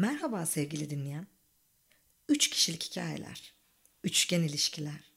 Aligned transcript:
Merhaba 0.00 0.46
sevgili 0.46 0.90
dinleyen. 0.90 1.26
Üç 2.28 2.50
kişilik 2.50 2.84
hikayeler, 2.84 3.52
üçgen 4.04 4.42
ilişkiler. 4.42 5.12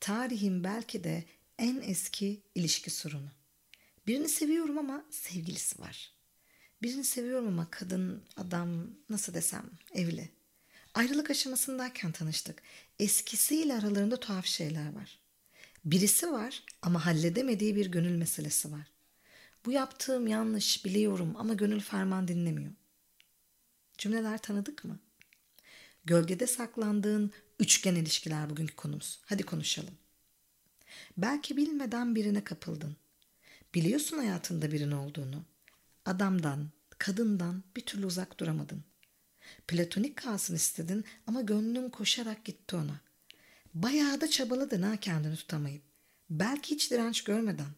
Tarihin 0.00 0.64
belki 0.64 1.04
de 1.04 1.24
en 1.58 1.80
eski 1.80 2.42
ilişki 2.54 2.90
sorunu. 2.90 3.30
Birini 4.06 4.28
seviyorum 4.28 4.78
ama 4.78 5.04
sevgilisi 5.10 5.80
var. 5.80 6.12
Birini 6.82 7.04
seviyorum 7.04 7.48
ama 7.48 7.70
kadın, 7.70 8.22
adam, 8.36 8.86
nasıl 9.10 9.34
desem 9.34 9.70
evli. 9.94 10.28
Ayrılık 10.94 11.30
aşamasındayken 11.30 12.12
tanıştık. 12.12 12.62
Eskisiyle 12.98 13.74
aralarında 13.74 14.20
tuhaf 14.20 14.46
şeyler 14.46 14.92
var. 14.94 15.18
Birisi 15.84 16.32
var 16.32 16.62
ama 16.82 17.06
halledemediği 17.06 17.76
bir 17.76 17.86
gönül 17.86 18.16
meselesi 18.16 18.72
var. 18.72 18.86
Bu 19.66 19.72
yaptığım 19.72 20.26
yanlış 20.26 20.84
biliyorum 20.84 21.34
ama 21.36 21.54
gönül 21.54 21.80
ferman 21.80 22.28
dinlemiyor. 22.28 22.72
Cümleler 23.98 24.38
tanıdık 24.38 24.84
mı? 24.84 24.98
Gölgede 26.04 26.46
saklandığın 26.46 27.32
üçgen 27.58 27.94
ilişkiler 27.94 28.50
bugünkü 28.50 28.76
konumuz. 28.76 29.20
Hadi 29.24 29.42
konuşalım. 29.42 29.94
Belki 31.16 31.56
bilmeden 31.56 32.14
birine 32.14 32.44
kapıldın. 32.44 32.96
Biliyorsun 33.74 34.18
hayatında 34.18 34.72
birinin 34.72 34.92
olduğunu. 34.92 35.44
Adamdan, 36.04 36.70
kadından 36.98 37.62
bir 37.76 37.80
türlü 37.80 38.06
uzak 38.06 38.40
duramadın. 38.40 38.84
Platonik 39.68 40.16
kalsın 40.16 40.54
istedin 40.54 41.04
ama 41.26 41.40
gönlün 41.40 41.90
koşarak 41.90 42.44
gitti 42.44 42.76
ona. 42.76 43.00
Bayağı 43.74 44.20
da 44.20 44.30
çabaladın 44.30 44.82
ha 44.82 44.96
kendini 44.96 45.36
tutamayıp. 45.36 45.82
Belki 46.30 46.74
hiç 46.74 46.90
direnç 46.90 47.24
görmeden. 47.24 47.70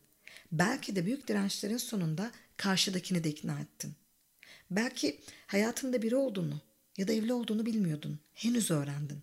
Belki 0.52 0.96
de 0.96 1.06
büyük 1.06 1.28
dirençlerin 1.28 1.76
sonunda 1.76 2.30
karşıdakini 2.56 3.24
de 3.24 3.28
ikna 3.30 3.60
ettin. 3.60 3.94
Belki 4.70 5.20
hayatında 5.46 6.02
biri 6.02 6.16
olduğunu 6.16 6.60
ya 6.96 7.08
da 7.08 7.12
evli 7.12 7.32
olduğunu 7.32 7.66
bilmiyordun. 7.66 8.20
Henüz 8.34 8.70
öğrendin. 8.70 9.22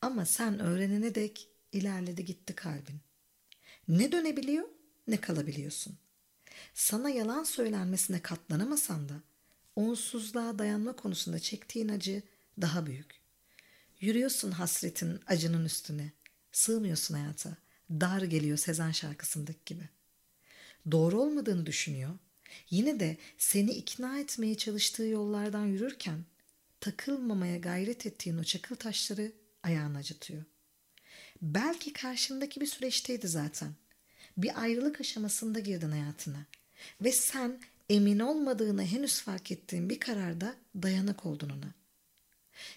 Ama 0.00 0.24
sen 0.26 0.58
öğrenene 0.58 1.14
dek 1.14 1.48
ilerledi 1.72 2.24
gitti 2.24 2.54
kalbin. 2.54 3.00
Ne 3.88 4.12
dönebiliyor 4.12 4.68
ne 5.08 5.20
kalabiliyorsun. 5.20 5.98
Sana 6.74 7.10
yalan 7.10 7.44
söylenmesine 7.44 8.22
katlanamasan 8.22 9.08
da 9.08 9.14
onsuzluğa 9.76 10.58
dayanma 10.58 10.96
konusunda 10.96 11.38
çektiğin 11.38 11.88
acı 11.88 12.22
daha 12.60 12.86
büyük. 12.86 13.20
Yürüyorsun 14.00 14.50
hasretin 14.50 15.20
acının 15.26 15.64
üstüne. 15.64 16.12
Sığmıyorsun 16.52 17.14
hayata. 17.14 17.56
Dar 17.90 18.22
geliyor 18.22 18.58
Sezen 18.58 18.90
şarkısındaki 18.90 19.58
gibi. 19.66 19.88
Doğru 20.90 21.20
olmadığını 21.20 21.66
düşünüyor. 21.66 22.10
Yine 22.70 23.00
de 23.00 23.16
seni 23.38 23.70
ikna 23.70 24.18
etmeye 24.18 24.54
çalıştığı 24.54 25.06
yollardan 25.06 25.66
yürürken 25.66 26.24
takılmamaya 26.80 27.56
gayret 27.56 28.06
ettiğin 28.06 28.38
o 28.38 28.44
çakıl 28.44 28.76
taşları 28.76 29.32
ayağını 29.62 29.98
acıtıyor. 29.98 30.42
Belki 31.42 31.92
karşındaki 31.92 32.60
bir 32.60 32.66
süreçteydi 32.66 33.28
zaten. 33.28 33.74
Bir 34.36 34.62
ayrılık 34.62 35.00
aşamasında 35.00 35.60
girdin 35.60 35.90
hayatına. 35.90 36.46
Ve 37.00 37.12
sen 37.12 37.60
emin 37.88 38.18
olmadığını 38.18 38.84
henüz 38.84 39.20
fark 39.20 39.52
ettiğin 39.52 39.90
bir 39.90 40.00
kararda 40.00 40.54
dayanık 40.82 41.26
oldun 41.26 41.50
ona. 41.50 41.74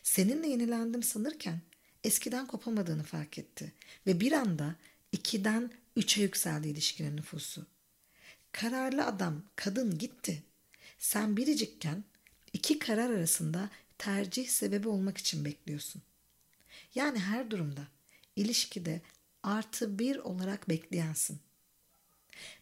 Seninle 0.03 0.47
yenilendim 0.47 1.03
sanırken 1.03 1.61
eskiden 2.03 2.47
kopamadığını 2.47 3.03
fark 3.03 3.37
etti. 3.37 3.73
Ve 4.07 4.19
bir 4.19 4.31
anda 4.31 4.75
ikiden 5.11 5.71
üçe 5.95 6.21
yükseldi 6.21 6.67
ilişkinin 6.67 7.17
nüfusu. 7.17 7.65
Kararlı 8.51 9.05
adam, 9.05 9.43
kadın 9.55 9.97
gitti. 9.97 10.43
Sen 10.97 11.37
biricikken 11.37 12.03
iki 12.53 12.79
karar 12.79 13.09
arasında 13.09 13.69
tercih 13.97 14.47
sebebi 14.47 14.87
olmak 14.87 15.17
için 15.17 15.45
bekliyorsun. 15.45 16.01
Yani 16.95 17.19
her 17.19 17.51
durumda, 17.51 17.81
ilişkide 18.35 19.01
artı 19.43 19.99
bir 19.99 20.17
olarak 20.17 20.69
bekleyensin. 20.69 21.39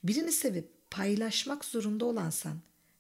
Birini 0.04 0.32
sevip 0.32 0.70
paylaşmak 0.92 1.66
zorunda 1.66 2.06
olan 2.06 2.30
sen, 2.30 2.58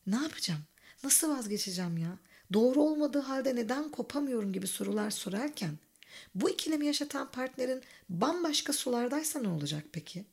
ne 0.08 0.16
yapacağım, 0.16 0.62
nasıl 1.04 1.38
vazgeçeceğim 1.38 1.98
ya, 1.98 2.18
doğru 2.54 2.82
olmadığı 2.82 3.20
halde 3.20 3.56
neden 3.56 3.92
kopamıyorum 3.92 4.54
gibi 4.54 4.68
sorular 4.68 5.12
sorarken, 5.12 5.78
bu 6.36 6.50
ikilemi 6.50 6.86
yaşatan 6.86 7.32
partnerin 7.32 7.82
bambaşka 8.10 8.74
sulardaysa 8.74 9.40
ne 9.40 9.48
olacak 9.48 9.84
peki? 9.92 10.26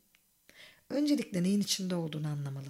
Öncelikle 0.90 1.42
neyin 1.42 1.60
içinde 1.60 1.94
olduğunu 1.94 2.28
anlamalı. 2.28 2.68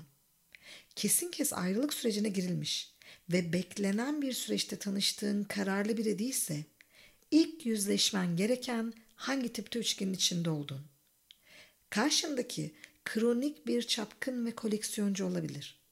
Kesin 0.97 1.30
kes 1.30 1.52
ayrılık 1.52 1.94
sürecine 1.94 2.28
girilmiş 2.28 2.94
ve 3.32 3.52
beklenen 3.52 4.22
bir 4.22 4.32
süreçte 4.32 4.76
tanıştığın 4.76 5.44
kararlı 5.44 5.97
biri 5.97 6.19
değilse 6.19 6.64
ilk 7.30 7.66
yüzleşmen 7.66 8.36
gereken 8.36 8.92
hangi 9.14 9.52
tipte 9.52 9.78
üçgenin 9.78 10.14
içinde 10.14 10.50
olduğun. 10.50 10.82
Karşındaki 11.91 12.75
kronik 13.04 13.66
bir 13.66 13.82
çapkın 13.82 14.46
ve 14.46 14.54
koleksiyoncu 14.54 15.26
olabilir. 15.26 15.84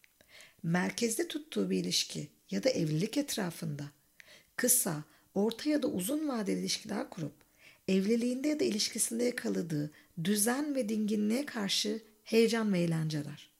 Merkezde 0.62 1.28
tuttuğu 1.28 1.70
bir 1.70 1.78
ilişki 1.78 2.28
ya 2.50 2.64
da 2.64 2.70
evlilik 2.70 3.16
etrafında 3.16 3.90
kısa, 4.56 5.04
orta 5.34 5.70
ya 5.70 5.82
da 5.82 5.86
uzun 5.86 6.28
vadeli 6.28 6.60
ilişkiler 6.60 7.10
kurup 7.10 7.34
evliliğinde 7.88 8.48
ya 8.48 8.60
da 8.60 8.64
ilişkisinde 8.64 9.24
yakaladığı 9.24 9.90
düzen 10.24 10.74
ve 10.74 10.88
dinginliğe 10.88 11.46
karşı 11.46 12.02
heyecan 12.24 12.72
ve 12.72 12.80
eğlence 12.80 13.18
arar. 13.18 13.50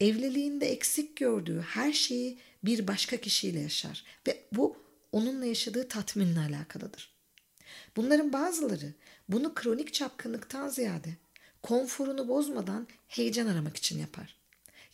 Evliliğinde 0.00 0.66
eksik 0.66 1.16
gördüğü 1.16 1.60
her 1.60 1.92
şeyi 1.92 2.38
bir 2.64 2.86
başka 2.86 3.16
kişiyle 3.16 3.60
yaşar 3.60 4.04
ve 4.26 4.44
bu 4.52 4.76
onunla 5.12 5.44
yaşadığı 5.44 5.88
tatminle 5.88 6.40
alakalıdır. 6.40 7.18
Bunların 7.96 8.32
bazıları 8.32 8.94
bunu 9.28 9.54
kronik 9.54 9.94
çapkınlıktan 9.94 10.68
ziyade 10.68 11.16
konforunu 11.62 12.28
bozmadan 12.28 12.88
heyecan 13.08 13.46
aramak 13.46 13.76
için 13.76 13.98
yapar. 13.98 14.36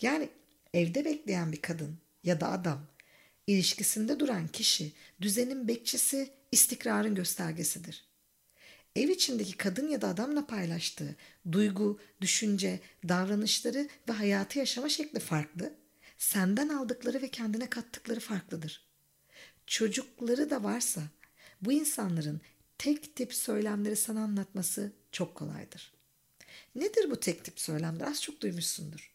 Yani 0.01 0.29
evde 0.75 1.05
bekleyen 1.05 1.53
bir 1.53 1.63
kadın 1.63 1.99
ya 2.25 2.41
da 2.41 2.51
adam, 2.51 2.87
ilişkisinde 3.47 4.21
duran 4.21 4.49
kişi 4.49 4.93
düzenin 5.21 5.69
bekçisi, 5.69 6.31
istikrarın 6.53 7.15
göstergesidir. 7.15 8.05
Ev 8.97 9.09
içindeki 9.09 9.57
kadın 9.57 9.89
ya 9.89 10.01
da 10.01 10.09
adamla 10.09 10.47
paylaştığı 10.47 11.17
duygu, 11.53 12.01
düşünce, 12.21 12.81
davranışları 13.09 13.89
ve 14.09 14.13
hayatı 14.13 14.59
yaşama 14.59 14.89
şekli 14.89 15.21
farklı. 15.21 15.73
Senden 16.19 16.69
aldıkları 16.69 17.23
ve 17.23 17.29
kendine 17.29 17.71
kattıkları 17.71 18.21
farklıdır. 18.21 18.87
Çocukları 19.67 20.51
da 20.51 20.65
varsa 20.65 21.03
bu 21.61 21.73
insanların 21.73 22.41
tek 22.79 23.17
tip 23.17 23.35
söylemleri 23.35 23.97
sana 23.97 24.23
anlatması 24.23 24.93
çok 25.13 25.35
kolaydır. 25.35 25.93
Nedir 26.75 27.11
bu 27.11 27.21
tek 27.21 27.45
tip 27.45 27.61
söylemler? 27.61 28.07
Az 28.07 28.23
çok 28.23 28.41
duymuşsundur. 28.41 29.15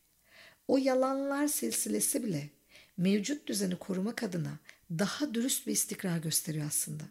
O 0.68 0.78
yalanlar 0.78 1.48
silsilesi 1.48 2.24
bile 2.24 2.50
mevcut 2.98 3.48
düzeni 3.48 3.76
korumak 3.76 4.24
adına 4.24 4.60
daha 4.92 5.34
dürüst 5.34 5.68
bir 5.68 5.72
istikrar 5.72 6.18
gösteriyor 6.18 6.68
aslında. 6.68 7.04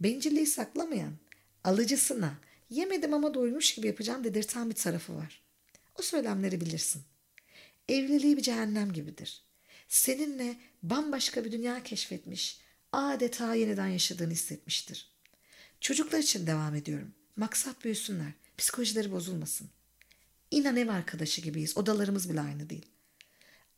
Bencilliği 0.00 0.46
saklamayan, 0.46 1.12
alıcısına 1.68 2.34
yemedim 2.70 3.14
ama 3.14 3.34
doymuş 3.34 3.74
gibi 3.74 3.86
yapacağım 3.86 4.24
dedirten 4.24 4.70
bir 4.70 4.74
tarafı 4.74 5.16
var. 5.16 5.42
O 5.98 6.02
söylemleri 6.02 6.60
bilirsin. 6.60 7.02
Evliliği 7.88 8.36
bir 8.36 8.42
cehennem 8.42 8.92
gibidir. 8.92 9.42
Seninle 9.88 10.56
bambaşka 10.82 11.44
bir 11.44 11.52
dünya 11.52 11.82
keşfetmiş, 11.82 12.60
adeta 12.92 13.54
yeniden 13.54 13.86
yaşadığını 13.86 14.32
hissetmiştir. 14.32 15.10
Çocuklar 15.80 16.18
için 16.18 16.46
devam 16.46 16.74
ediyorum. 16.74 17.14
Maksat 17.36 17.84
büyüsünler, 17.84 18.32
psikolojileri 18.58 19.12
bozulmasın. 19.12 19.68
İnan 20.50 20.76
ev 20.76 20.88
arkadaşı 20.88 21.40
gibiyiz, 21.40 21.78
odalarımız 21.78 22.30
bile 22.30 22.40
aynı 22.40 22.70
değil. 22.70 22.86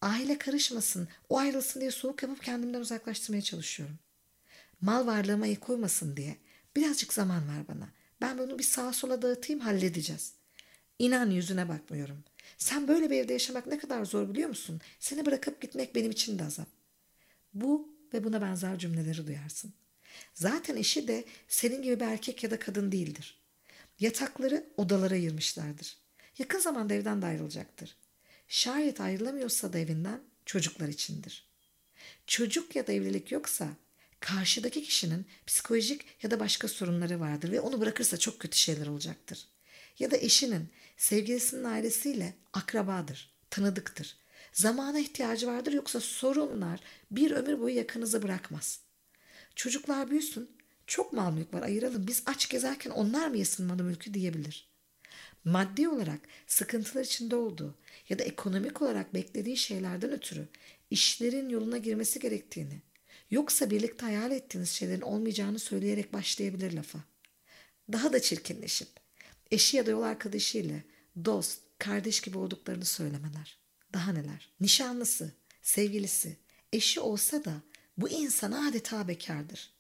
Aile 0.01 0.39
karışmasın, 0.39 1.09
o 1.29 1.39
ayrılsın 1.39 1.81
diye 1.81 1.91
soğuk 1.91 2.23
yapıp 2.23 2.43
kendimden 2.43 2.81
uzaklaştırmaya 2.81 3.43
çalışıyorum. 3.43 3.99
Mal 4.81 5.07
varlığıma 5.07 5.47
el 5.47 5.57
koymasın 5.57 6.17
diye 6.17 6.37
birazcık 6.81 7.13
zaman 7.13 7.49
ver 7.49 7.69
bana. 7.69 7.89
Ben 8.21 8.39
bunu 8.39 8.59
bir 8.59 8.65
sağa 8.65 8.93
sola 8.93 9.23
dağıtayım 9.23 9.61
halledeceğiz. 9.61 10.33
İnan 10.99 11.31
yüzüne 11.31 11.69
bakmıyorum. 11.69 12.25
Sen 12.59 12.89
böyle 12.89 13.11
bir 13.11 13.17
evde 13.17 13.33
yaşamak 13.33 13.67
ne 13.67 13.79
kadar 13.79 14.05
zor 14.05 14.29
biliyor 14.29 14.49
musun? 14.49 14.81
Seni 14.99 15.27
bırakıp 15.27 15.61
gitmek 15.61 15.95
benim 15.95 16.11
için 16.11 16.39
de 16.39 16.45
azap. 16.45 16.69
Bu 17.55 17.89
ve 18.15 18.25
buna 18.25 18.43
benzer 18.43 18.79
cümleleri 18.79 19.27
duyarsın. 19.27 19.73
Zaten 20.35 20.77
eşi 20.77 21.09
de 21.09 21.25
senin 21.49 21.83
gibi 21.83 22.01
bir 22.01 22.05
erkek 22.05 22.45
ya 22.45 22.51
da 22.51 22.59
kadın 22.59 22.93
değildir. 22.93 23.41
Yatakları 24.01 24.67
odalara 24.77 25.15
ayırmışlardır. 25.15 25.97
Yakın 26.39 26.59
zamanda 26.59 26.95
evden 26.95 27.23
de 27.23 27.27
ayrılacaktır. 27.27 27.97
Şayet 28.49 29.01
ayrılamıyorsa 29.01 29.73
da 29.73 29.79
evinden 29.79 30.21
çocuklar 30.47 30.89
içindir. 30.89 31.49
Çocuk 32.27 32.77
ya 32.77 32.87
da 32.87 32.93
evlilik 32.93 33.33
yoksa 33.33 33.69
karşıdaki 34.21 34.83
kişinin 34.83 35.27
psikolojik 35.47 36.05
ya 36.23 36.31
da 36.31 36.41
başka 36.41 36.69
sorunları 36.69 37.21
vardır 37.21 37.53
ve 37.53 37.61
onu 37.61 37.81
bırakırsa 37.81 38.17
çok 38.17 38.39
kötü 38.39 38.59
şeyler 38.59 38.87
olacaktır. 38.87 39.47
Ya 39.99 40.11
da 40.11 40.17
eşinin 40.17 40.69
sevgilisinin 40.97 41.65
ailesiyle 41.65 42.35
akrabadır, 42.53 43.35
tanıdıktır. 43.51 44.17
Zamana 44.53 44.99
ihtiyacı 44.99 45.47
vardır 45.47 45.73
yoksa 45.73 46.01
sorunlar 46.01 46.81
bir 47.11 47.31
ömür 47.31 47.61
boyu 47.61 47.77
yakınızı 47.77 48.23
bırakmaz. 48.23 48.81
Çocuklar 49.55 50.11
büyüsün, 50.11 50.51
çok 50.87 51.13
mal 51.13 51.33
mülk 51.33 51.55
var 51.55 51.63
ayıralım 51.63 52.07
biz 52.07 52.23
aç 52.27 52.49
gezerken 52.49 52.91
onlar 52.91 53.29
mı 53.29 53.37
yesin 53.37 53.67
malı 53.67 53.85
mülkü 53.85 54.15
diyebilir. 54.15 54.71
Maddi 55.45 55.89
olarak 55.89 56.21
sıkıntılar 56.47 57.05
içinde 57.05 57.37
olduğu 57.37 57.79
ya 58.09 58.19
da 58.19 58.23
ekonomik 58.23 58.83
olarak 58.83 59.15
beklediği 59.15 59.57
şeylerden 59.57 60.11
ötürü 60.11 60.49
işlerin 60.91 61.49
yoluna 61.49 61.79
girmesi 61.79 62.21
gerektiğini, 62.21 62.83
yoksa 63.31 63.71
birlikte 63.71 64.07
hayal 64.07 64.31
ettiğiniz 64.31 64.71
şeylerin 64.71 65.01
olmayacağını 65.01 65.59
söyleyerek 65.59 66.13
başlayabilir 66.13 66.73
lafa. 66.73 66.99
Daha 67.93 68.13
da 68.13 68.23
çirkinleşip 68.23 68.89
eşi 69.51 69.77
ya 69.77 69.87
da 69.87 69.91
yol 69.91 70.03
arkadaşıyla 70.03 70.77
dost, 71.25 71.61
kardeş 71.79 72.21
gibi 72.21 72.39
olduklarını 72.39 72.85
söylemeler. 72.85 73.59
Daha 73.93 74.13
neler? 74.13 74.53
Nişanlısı, 74.61 75.33
sevgilisi, 75.63 76.37
eşi 76.73 77.01
olsa 77.01 77.45
da 77.45 77.63
bu 77.97 78.09
insan 78.09 78.53
adeta 78.53 79.09
bekardır. 79.09 79.71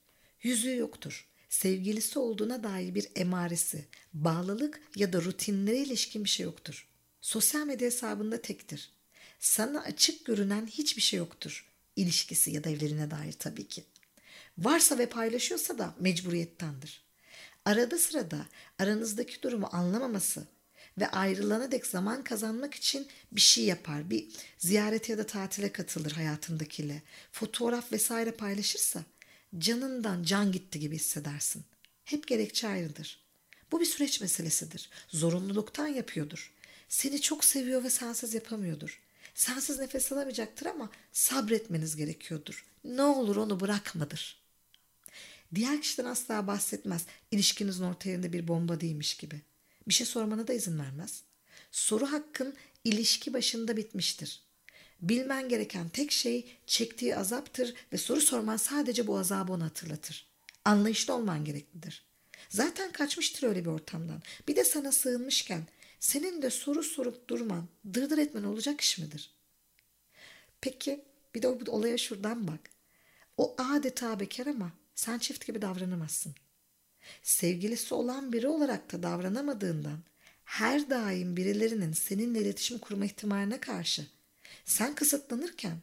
Yüzüğü 0.43 0.76
yoktur. 0.76 1.26
Sevgilisi 1.49 2.19
olduğuna 2.19 2.62
dair 2.62 2.94
bir 2.94 3.08
emaresi, 3.17 3.87
bağlılık 4.12 4.81
ya 4.97 5.12
da 5.12 5.23
rutinlere 5.23 5.79
ilişkin 5.79 6.25
bir 6.25 6.29
şey 6.29 6.44
yoktur. 6.44 6.88
Sosyal 7.20 7.67
medya 7.67 7.87
hesabında 7.87 8.43
tektir. 8.43 8.91
Sana 9.38 9.81
açık 9.81 10.26
görünen 10.26 10.67
hiçbir 10.67 11.02
şey 11.02 11.19
yoktur. 11.19 11.70
İlişkisi 11.97 12.51
ya 12.51 12.65
da 12.65 12.71
evlerine 12.71 13.11
dair 13.11 13.33
tabii 13.33 13.69
ki. 13.69 13.85
Varsa 14.59 14.99
ve 14.99 15.07
paylaşıyorsa 15.07 15.79
da 15.79 15.95
mecburiyettendir. 16.01 17.05
Arada 17.65 17.99
sırada 17.99 18.47
aranızdaki 18.79 19.43
durumu 19.43 19.69
anlamaması 19.73 20.47
ve 20.99 21.09
ayrılana 21.09 21.73
dek 21.73 21.87
zaman 21.87 22.25
kazanmak 22.25 22.75
için 22.75 23.09
bir 23.33 23.41
şey 23.41 23.65
yapar. 23.65 24.11
Bir 24.11 24.29
ziyarete 24.59 25.13
ya 25.13 25.19
da 25.19 25.27
tatile 25.27 25.73
katılır 25.73 26.13
hayatındakiyle. 26.13 27.03
Fotoğraf 27.33 27.93
vesaire 27.93 28.33
paylaşırsa 28.33 29.05
canından 29.59 30.23
can 30.23 30.53
gitti 30.53 30.81
gibi 30.81 30.97
hissedersin. 30.97 31.65
Hep 32.05 32.27
gerekçe 32.27 32.69
ayrıdır. 32.69 33.25
Bu 33.73 33.81
bir 33.81 33.87
süreç 33.87 34.21
meselesidir. 34.21 34.91
Zorunluluktan 35.09 35.87
yapıyordur. 35.87 36.53
Seni 36.89 37.21
çok 37.21 37.45
seviyor 37.45 37.85
ve 37.85 37.91
sensiz 37.91 38.35
yapamıyordur. 38.35 39.01
Sensiz 39.35 39.79
nefes 39.79 40.12
alamayacaktır 40.12 40.67
ama 40.67 40.91
sabretmeniz 41.12 41.97
gerekiyordur. 41.97 42.67
Ne 42.85 43.03
olur 43.03 43.37
onu 43.37 43.61
bırakmadır. 43.61 44.41
Diğer 45.55 45.82
kişiden 45.82 46.05
asla 46.05 46.47
bahsetmez. 46.47 47.06
İlişkinizin 47.31 47.85
orta 47.85 48.32
bir 48.32 48.49
bomba 48.49 48.81
değilmiş 48.81 49.17
gibi. 49.17 49.41
Bir 49.88 49.94
şey 49.94 50.06
sormana 50.06 50.47
da 50.47 50.53
izin 50.53 50.79
vermez. 50.79 51.23
Soru 51.71 52.12
hakkın 52.12 52.55
ilişki 52.85 53.32
başında 53.32 53.77
bitmiştir. 53.77 54.43
Bilmen 55.00 55.49
gereken 55.49 55.88
tek 55.88 56.12
şey 56.12 56.56
çektiği 56.67 57.17
azaptır 57.17 57.75
ve 57.93 57.99
soru 57.99 58.21
sorman 58.21 58.56
sadece 58.56 59.06
bu 59.06 59.19
azabı 59.19 59.53
ona 59.53 59.65
hatırlatır. 59.65 60.26
Anlayışlı 60.65 61.15
olman 61.15 61.44
gereklidir. 61.44 62.05
Zaten 62.49 62.93
kaçmıştır 62.93 63.49
öyle 63.49 63.65
bir 63.65 63.71
ortamdan. 63.71 64.23
Bir 64.49 64.56
de 64.56 64.65
sana 64.65 64.93
sığınmışken 64.93 65.67
senin 66.00 66.43
de 66.43 66.50
soru 66.50 66.82
sorup 66.82 67.29
durman, 67.29 67.69
dırdır 67.94 68.19
etmen 68.19 68.43
olacak 68.43 68.81
iş 68.81 68.99
midir? 68.99 69.35
Peki 70.61 71.05
bir 71.35 71.43
de 71.43 71.49
o 71.49 71.58
olaya 71.67 71.99
şuradan 71.99 72.49
bak. 72.49 72.70
O 73.37 73.55
adeta 73.58 74.20
bekar 74.20 74.47
ama 74.47 74.73
sen 74.94 75.19
çift 75.19 75.47
gibi 75.47 75.62
davranamazsın. 75.62 76.35
Sevgilisi 77.23 77.94
olan 77.94 78.32
biri 78.32 78.49
olarak 78.49 78.93
da 78.93 79.02
davranamadığından 79.02 79.99
her 80.44 80.91
daim 80.91 81.37
birilerinin 81.37 81.93
seninle 81.93 82.41
iletişim 82.41 82.79
kurma 82.79 83.05
ihtimaline 83.05 83.61
karşı 83.61 84.06
sen 84.64 84.94
kısıtlanırken 84.94 85.76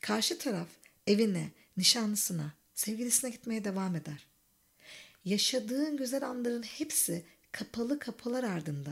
karşı 0.00 0.38
taraf 0.38 0.68
evine, 1.06 1.50
nişanlısına, 1.76 2.52
sevgilisine 2.74 3.30
gitmeye 3.30 3.64
devam 3.64 3.96
eder. 3.96 4.26
Yaşadığın 5.24 5.96
güzel 5.96 6.28
anların 6.28 6.62
hepsi 6.62 7.24
kapalı 7.52 7.98
kapılar 7.98 8.44
ardında 8.44 8.90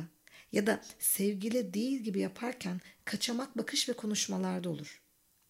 ya 0.52 0.66
da 0.66 0.80
sevgili 0.98 1.74
değil 1.74 2.00
gibi 2.00 2.20
yaparken 2.20 2.80
kaçamak 3.04 3.58
bakış 3.58 3.88
ve 3.88 3.92
konuşmalarda 3.92 4.70
olur. 4.70 5.02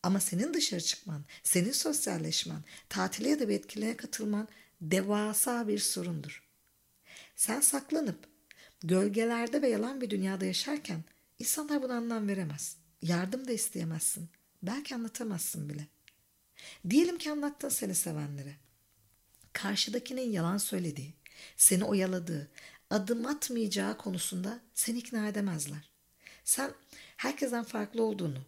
Ama 0.03 0.21
senin 0.21 0.55
dışarı 0.55 0.81
çıkman, 0.81 1.25
senin 1.43 1.73
sosyalleşmen, 1.73 2.65
tatile 2.89 3.29
ya 3.29 3.41
da 3.41 3.49
bir 3.49 3.55
etkinliğe 3.55 3.97
katılman 3.97 4.49
devasa 4.81 5.69
bir 5.69 5.79
sorundur. 5.79 6.43
Sen 7.37 7.61
saklanıp 7.61 8.29
gölgelerde 8.83 9.63
ve 9.63 9.69
yalan 9.69 10.01
bir 10.01 10.11
dünyada 10.11 10.45
yaşarken 10.45 11.05
insanlar 11.39 11.83
buna 11.83 11.95
anlam 11.95 12.29
veremez. 12.29 12.77
Yardım 13.03 13.49
da 13.49 13.53
isteyemezsin. 13.53 14.29
Belki 14.63 14.95
anlatamazsın 14.95 15.69
bile. 15.69 15.87
Diyelim 16.91 17.19
ki 17.19 17.31
anlattın 17.31 17.69
seni 17.69 17.95
sevenlere. 17.95 18.57
Karşıdakinin 19.53 20.31
yalan 20.31 20.59
söylediği, 20.59 21.15
seni 21.57 21.85
oyaladığı, 21.85 22.51
adım 22.91 23.27
atmayacağı 23.27 23.99
konusunda 23.99 24.61
seni 24.75 24.99
ikna 24.99 25.29
edemezler. 25.29 25.91
Sen 26.45 26.71
herkesten 27.17 27.65
farklı 27.65 28.03
olduğunu, 28.03 28.39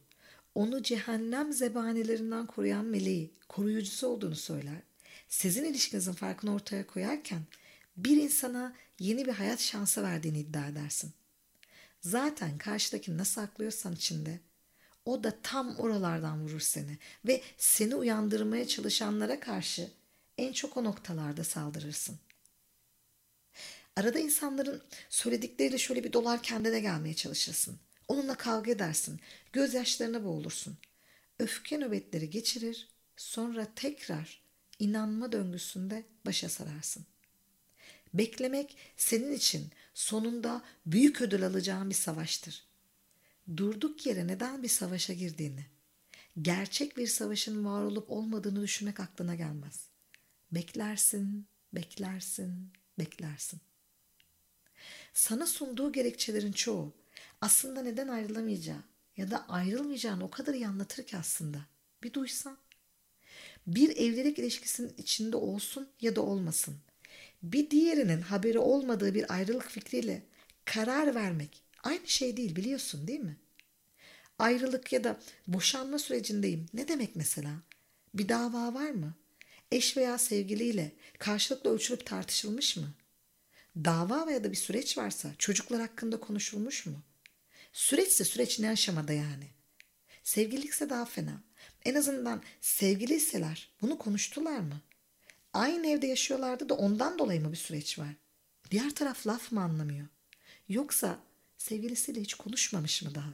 onu 0.54 0.82
cehennem 0.82 1.52
zebanilerinden 1.52 2.46
koruyan 2.46 2.84
meleği, 2.84 3.34
koruyucusu 3.48 4.06
olduğunu 4.06 4.36
söyler. 4.36 4.82
Sizin 5.28 5.64
ilişkinizin 5.64 6.12
farkını 6.12 6.54
ortaya 6.54 6.86
koyarken 6.86 7.42
bir 7.96 8.16
insana 8.16 8.72
yeni 8.98 9.26
bir 9.26 9.32
hayat 9.32 9.60
şansı 9.60 10.02
verdiğini 10.02 10.38
iddia 10.38 10.66
edersin. 10.66 11.12
Zaten 12.00 12.58
karşıdaki 12.58 13.16
nasıl 13.18 13.40
aklıyorsan 13.40 13.92
içinde 13.92 14.40
o 15.04 15.24
da 15.24 15.34
tam 15.42 15.76
oralardan 15.76 16.40
vurur 16.40 16.60
seni 16.60 16.98
ve 17.26 17.42
seni 17.58 17.94
uyandırmaya 17.94 18.68
çalışanlara 18.68 19.40
karşı 19.40 19.90
en 20.38 20.52
çok 20.52 20.76
o 20.76 20.84
noktalarda 20.84 21.44
saldırırsın. 21.44 22.18
Arada 23.98 24.18
insanların 24.18 24.82
söyledikleriyle 25.08 25.78
şöyle 25.78 26.04
bir 26.04 26.12
dolar 26.12 26.42
kendine 26.42 26.80
gelmeye 26.80 27.14
çalışırsın. 27.14 27.78
Onunla 28.08 28.34
kavga 28.34 28.70
edersin. 28.70 29.20
Gözyaşlarına 29.52 30.24
boğulursun. 30.24 30.78
Öfke 31.38 31.78
nöbetleri 31.78 32.30
geçirir. 32.30 32.88
Sonra 33.16 33.66
tekrar 33.74 34.42
inanma 34.78 35.32
döngüsünde 35.32 36.04
başa 36.26 36.48
sararsın. 36.48 37.06
Beklemek 38.14 38.76
senin 38.96 39.32
için 39.32 39.70
sonunda 39.94 40.62
büyük 40.86 41.20
ödül 41.20 41.46
alacağın 41.46 41.90
bir 41.90 41.94
savaştır. 41.94 42.64
Durduk 43.56 44.06
yere 44.06 44.26
neden 44.26 44.62
bir 44.62 44.68
savaşa 44.68 45.12
girdiğini, 45.12 45.66
gerçek 46.42 46.96
bir 46.96 47.06
savaşın 47.06 47.64
var 47.64 47.82
olup 47.82 48.10
olmadığını 48.10 48.62
düşünmek 48.62 49.00
aklına 49.00 49.34
gelmez. 49.34 49.88
Beklersin, 50.52 51.46
beklersin, 51.72 52.72
beklersin. 52.98 53.60
Sana 55.18 55.46
sunduğu 55.46 55.92
gerekçelerin 55.92 56.52
çoğu 56.52 56.92
aslında 57.40 57.82
neden 57.82 58.08
ayrılamayacağı 58.08 58.82
ya 59.16 59.30
da 59.30 59.48
ayrılmayacağını 59.48 60.24
o 60.24 60.30
kadar 60.30 60.54
iyi 60.54 60.68
anlatır 60.68 61.06
ki 61.06 61.16
aslında. 61.16 61.58
Bir 62.02 62.12
duysan. 62.12 62.58
Bir 63.66 63.96
evlilik 63.96 64.38
ilişkisinin 64.38 64.94
içinde 64.98 65.36
olsun 65.36 65.88
ya 66.00 66.16
da 66.16 66.20
olmasın. 66.20 66.76
Bir 67.42 67.70
diğerinin 67.70 68.20
haberi 68.20 68.58
olmadığı 68.58 69.14
bir 69.14 69.34
ayrılık 69.34 69.70
fikriyle 69.70 70.22
karar 70.64 71.14
vermek 71.14 71.62
aynı 71.82 72.08
şey 72.08 72.36
değil 72.36 72.56
biliyorsun 72.56 73.08
değil 73.08 73.20
mi? 73.20 73.36
Ayrılık 74.38 74.92
ya 74.92 75.04
da 75.04 75.20
boşanma 75.46 75.98
sürecindeyim. 75.98 76.66
Ne 76.74 76.88
demek 76.88 77.16
mesela? 77.16 77.50
Bir 78.14 78.28
dava 78.28 78.74
var 78.74 78.90
mı? 78.90 79.14
Eş 79.72 79.96
veya 79.96 80.18
sevgiliyle 80.18 80.92
karşılıklı 81.18 81.70
ölçülüp 81.70 82.06
tartışılmış 82.06 82.76
mı? 82.76 82.94
Dava 83.84 84.26
veya 84.26 84.44
da 84.44 84.50
bir 84.50 84.56
süreç 84.56 84.98
varsa 84.98 85.34
çocuklar 85.38 85.80
hakkında 85.80 86.20
konuşulmuş 86.20 86.86
mu? 86.86 87.02
Süreçse 87.72 88.24
süreç 88.24 88.58
ne 88.58 88.70
aşamada 88.70 89.12
yani? 89.12 89.46
Sevgililikse 90.24 90.90
daha 90.90 91.04
fena. 91.04 91.42
En 91.84 91.94
azından 91.94 92.42
sevgiliyseler 92.60 93.70
bunu 93.80 93.98
konuştular 93.98 94.58
mı? 94.58 94.80
Aynı 95.52 95.86
evde 95.86 96.06
yaşıyorlardı 96.06 96.68
da 96.68 96.74
ondan 96.74 97.18
dolayı 97.18 97.40
mı 97.40 97.52
bir 97.52 97.56
süreç 97.56 97.98
var? 97.98 98.14
Diğer 98.70 98.90
taraf 98.90 99.26
laf 99.26 99.52
mı 99.52 99.62
anlamıyor? 99.62 100.06
Yoksa 100.68 101.18
sevgilisiyle 101.58 102.20
hiç 102.20 102.34
konuşmamış 102.34 103.02
mı 103.02 103.14
daha? 103.14 103.30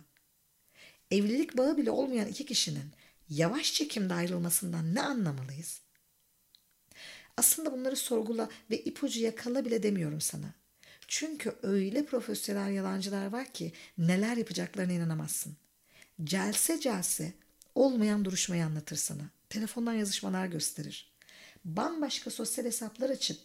Evlilik 1.11 1.57
bağı 1.57 1.77
bile 1.77 1.91
olmayan 1.91 2.29
iki 2.29 2.47
kişinin 2.47 2.93
yavaş 3.29 3.73
çekimde 3.73 4.15
ayrılmasından 4.15 4.95
ne 4.95 5.03
anlamalıyız? 5.03 5.84
Aslında 7.37 7.73
bunları 7.73 7.97
sorgula 7.97 8.49
ve 8.71 8.79
ipucu 8.79 9.21
yakala 9.21 9.65
bile 9.65 9.83
demiyorum 9.83 10.21
sana. 10.21 10.55
Çünkü 11.09 11.55
öyle 11.63 12.05
profesyonel 12.05 12.73
yalancılar 12.73 13.27
var 13.27 13.53
ki 13.53 13.73
neler 13.99 14.37
yapacaklarına 14.37 14.93
inanamazsın. 14.93 15.57
Celse 16.25 16.81
celse 16.81 17.33
olmayan 17.75 18.25
duruşmayı 18.25 18.65
anlatır 18.65 18.97
sana. 18.97 19.23
Telefondan 19.49 19.93
yazışmalar 19.95 20.47
gösterir. 20.47 21.13
Bambaşka 21.65 22.31
sosyal 22.31 22.65
hesaplar 22.65 23.11
açıp 23.11 23.39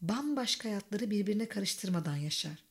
bambaşka 0.00 0.68
hayatları 0.68 1.10
birbirine 1.10 1.48
karıştırmadan 1.48 2.16
yaşar. 2.16 2.64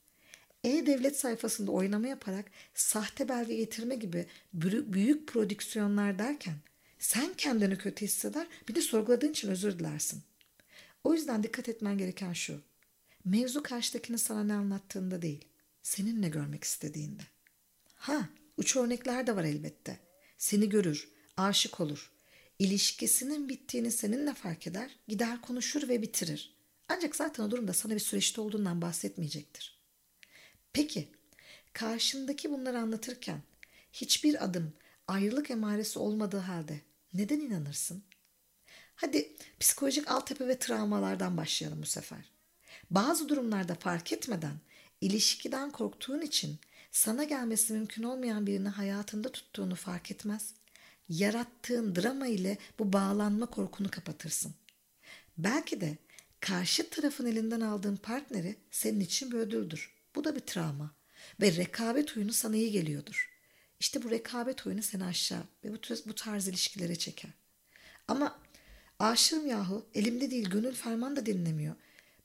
E-Devlet 0.63 1.19
sayfasında 1.19 1.71
oynama 1.71 2.07
yaparak 2.07 2.45
sahte 2.73 3.29
belge 3.29 3.55
getirme 3.55 3.95
gibi 3.95 4.25
büyük 4.53 5.27
prodüksiyonlar 5.27 6.19
derken 6.19 6.55
sen 6.99 7.33
kendini 7.33 7.77
kötü 7.77 8.05
hisseder 8.05 8.47
bir 8.69 8.75
de 8.75 8.81
sorguladığın 8.81 9.31
için 9.31 9.49
özür 9.49 9.79
dilersin. 9.79 10.23
O 11.03 11.13
yüzden 11.13 11.43
dikkat 11.43 11.69
etmen 11.69 11.97
gereken 11.97 12.33
şu. 12.33 12.61
Mevzu 13.25 13.63
karşıdakini 13.63 14.17
sana 14.17 14.43
ne 14.43 14.53
anlattığında 14.53 15.21
değil, 15.21 15.45
senin 15.83 16.21
ne 16.21 16.29
görmek 16.29 16.63
istediğinde. 16.63 17.21
Ha, 17.95 18.29
uç 18.57 18.75
örnekler 18.75 19.27
de 19.27 19.35
var 19.35 19.43
elbette. 19.43 19.99
Seni 20.37 20.69
görür, 20.69 21.09
aşık 21.37 21.79
olur. 21.79 22.11
İlişkisinin 22.59 23.49
bittiğini 23.49 23.91
seninle 23.91 24.33
fark 24.33 24.67
eder, 24.67 24.95
gider 25.07 25.41
konuşur 25.41 25.89
ve 25.89 26.01
bitirir. 26.01 26.55
Ancak 26.89 27.15
zaten 27.15 27.43
o 27.43 27.51
durumda 27.51 27.73
sana 27.73 27.95
bir 27.95 27.99
süreçte 27.99 28.41
olduğundan 28.41 28.81
bahsetmeyecektir. 28.81 29.79
Peki, 30.73 31.07
karşındaki 31.73 32.51
bunları 32.51 32.79
anlatırken 32.79 33.41
hiçbir 33.93 34.43
adım 34.43 34.73
ayrılık 35.07 35.51
emaresi 35.51 35.99
olmadığı 35.99 36.37
halde 36.37 36.81
neden 37.13 37.39
inanırsın? 37.39 38.03
Hadi 39.01 39.35
psikolojik 39.59 40.11
altyapı 40.11 40.47
ve 40.47 40.59
travmalardan 40.59 41.37
başlayalım 41.37 41.81
bu 41.81 41.85
sefer. 41.85 42.31
Bazı 42.91 43.29
durumlarda 43.29 43.75
fark 43.75 44.13
etmeden 44.13 44.59
ilişkiden 45.01 45.71
korktuğun 45.71 46.21
için 46.21 46.59
sana 46.91 47.23
gelmesi 47.23 47.73
mümkün 47.73 48.03
olmayan 48.03 48.47
birini 48.47 48.69
hayatında 48.69 49.31
tuttuğunu 49.31 49.75
fark 49.75 50.11
etmez. 50.11 50.53
Yarattığın 51.09 51.95
drama 51.95 52.27
ile 52.27 52.57
bu 52.79 52.93
bağlanma 52.93 53.45
korkunu 53.45 53.91
kapatırsın. 53.91 54.53
Belki 55.37 55.81
de 55.81 55.97
karşı 56.39 56.89
tarafın 56.89 57.25
elinden 57.25 57.61
aldığın 57.61 57.95
partneri 57.95 58.55
senin 58.71 58.99
için 58.99 59.31
bir 59.31 59.37
ödüldür. 59.37 59.93
Bu 60.15 60.23
da 60.23 60.35
bir 60.35 60.41
travma. 60.41 60.91
Ve 61.41 61.55
rekabet 61.55 62.17
oyunu 62.17 62.33
sana 62.33 62.55
iyi 62.55 62.71
geliyordur. 62.71 63.29
İşte 63.79 64.03
bu 64.03 64.09
rekabet 64.11 64.67
oyunu 64.67 64.81
seni 64.81 65.05
aşağı 65.05 65.43
ve 65.63 65.73
bu, 65.73 65.77
bu 66.05 66.15
tarz 66.15 66.47
ilişkilere 66.47 66.95
çeker. 66.95 67.31
Ama 68.07 68.39
aşığım 68.99 69.47
yahu 69.47 69.85
elimde 69.93 70.31
değil 70.31 70.49
gönül 70.49 70.73
ferman 70.73 71.15
da 71.15 71.25
dinlemiyor. 71.25 71.75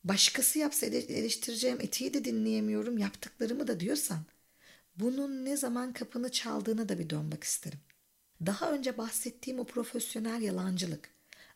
Başkası 0.04 0.59
yapsa 0.59 0.87
eleştireceğim 0.87 1.81
etiği 1.81 2.14
de 2.14 2.25
dinleyemiyorum 2.25 2.99
yaptıklarımı 2.99 3.66
da 3.66 3.81
diyorsan 3.81 4.19
bunun 4.97 5.45
ne 5.45 5.57
zaman 5.57 5.93
kapını 5.93 6.33
çaldığını 6.33 6.88
da 6.88 6.99
bir 6.99 7.11
dönmek 7.11 7.45
isterim. 7.45 7.78
Daha 8.47 8.73
önce 8.73 8.99
bahsettiğim 8.99 9.59
o 9.59 9.64
profesyonel 9.64 10.43
yalancılık, 10.43 11.11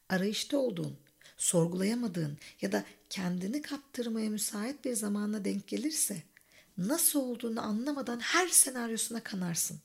arayışta 0.08 0.58
olduğun, 0.58 0.98
sorgulayamadığın 1.36 2.38
ya 2.60 2.72
da 2.72 2.84
kendini 3.10 3.62
kaptırmaya 3.62 4.30
müsait 4.30 4.84
bir 4.84 4.92
zamana 4.92 5.44
denk 5.44 5.68
gelirse 5.68 6.22
nasıl 6.78 7.20
olduğunu 7.20 7.60
anlamadan 7.60 8.20
her 8.20 8.48
senaryosuna 8.48 9.20
kanarsın. 9.20 9.80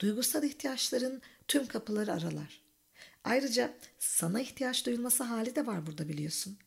Duygusal 0.00 0.42
ihtiyaçların 0.42 1.22
tüm 1.48 1.66
kapıları 1.66 2.12
aralar. 2.12 2.63
Ayrıca 3.24 3.74
sana 3.98 4.40
ihtiyaç 4.40 4.86
duyulması 4.86 5.24
hali 5.24 5.56
de 5.56 5.66
var 5.66 5.86
burada 5.86 6.08
biliyorsun. 6.08 6.58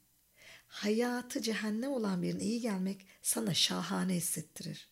Hayatı 0.68 1.42
cehennem 1.42 1.92
olan 1.92 2.22
birine 2.22 2.44
iyi 2.44 2.62
gelmek 2.62 3.06
sana 3.22 3.54
şahane 3.54 4.16
hissettirir. 4.16 4.90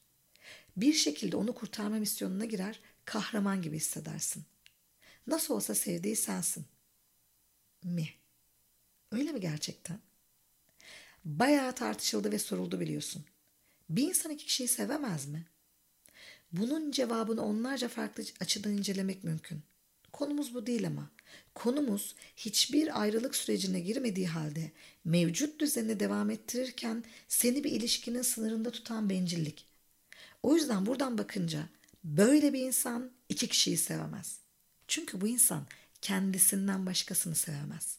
Bir 0.78 0.94
şekilde 0.94 1.38
onu 1.38 1.56
kurtarma 1.56 2.00
misyonuna 2.00 2.46
girer, 2.46 2.80
kahraman 3.06 3.62
gibi 3.62 3.76
hissedersin. 3.76 4.46
Nasıl 5.28 5.54
olsa 5.54 5.76
sevdiği 5.76 6.16
sensin. 6.16 6.66
Mi? 7.84 8.10
Öyle 9.12 9.32
mi 9.32 9.40
gerçekten? 9.40 10.00
Bayağı 11.26 11.76
tartışıldı 11.76 12.32
ve 12.32 12.40
soruldu 12.40 12.80
biliyorsun. 12.80 13.26
Bir 13.90 14.08
insan 14.08 14.32
iki 14.32 14.46
kişiyi 14.46 14.68
sevemez 14.68 15.28
mi? 15.28 15.46
Bunun 16.52 16.92
cevabını 16.92 17.42
onlarca 17.42 17.88
farklı 17.88 18.24
açıdan 18.40 18.78
incelemek 18.78 19.24
mümkün. 19.24 19.64
Konumuz 20.16 20.54
bu 20.54 20.66
değil 20.66 20.88
ama. 20.88 21.10
Konumuz 21.56 22.16
hiçbir 22.36 23.02
ayrılık 23.02 23.36
sürecine 23.36 23.80
girmediği 23.80 24.28
halde 24.28 24.72
mevcut 25.06 25.60
düzenini 25.60 26.00
devam 26.00 26.30
ettirirken 26.30 27.04
seni 27.28 27.64
bir 27.64 27.72
ilişkinin 27.72 28.22
sınırında 28.22 28.72
tutan 28.72 29.10
bencillik. 29.10 29.66
O 30.44 30.56
yüzden 30.56 30.86
buradan 30.86 31.18
bakınca 31.18 31.70
böyle 32.04 32.54
bir 32.54 32.60
insan 32.60 33.12
iki 33.30 33.48
kişiyi 33.48 33.78
sevemez. 33.78 34.40
Çünkü 34.88 35.22
bu 35.22 35.28
insan 35.28 35.68
kendisinden 36.02 36.86
başkasını 36.86 37.36
sevemez. 37.36 37.98